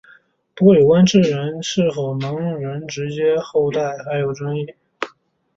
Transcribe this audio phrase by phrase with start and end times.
[0.55, 4.73] 不过有关智人是否能人的直接后代还有争议。